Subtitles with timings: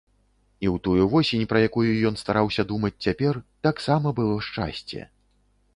[0.65, 3.33] І ў тую восень, пра якую ён стараўся думаць цяпер,
[3.69, 4.99] таксама было шчасце.